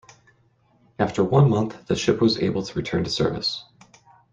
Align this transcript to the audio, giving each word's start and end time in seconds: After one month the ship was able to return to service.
After 0.97 1.23
one 1.23 1.47
month 1.51 1.85
the 1.85 1.95
ship 1.95 2.21
was 2.21 2.39
able 2.39 2.63
to 2.63 2.73
return 2.75 3.03
to 3.03 3.09
service. 3.11 3.65